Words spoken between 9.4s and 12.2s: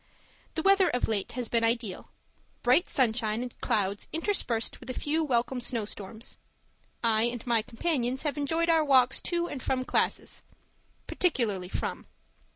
and from classes particularly from.